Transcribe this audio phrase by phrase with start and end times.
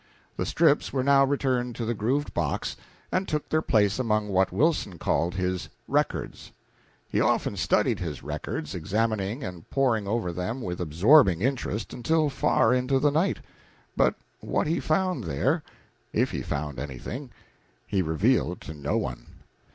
[0.35, 2.75] The strips were now returned to the grooved box,
[3.11, 6.51] and took their place among what Wilson called his "records."
[7.07, 12.73] He often studied his records, examining and poring over them with absorbing interest until far
[12.73, 13.41] into the night;
[13.95, 15.61] but what he found there
[16.13, 17.29] if he found anything
[17.85, 19.27] he revealed to no one.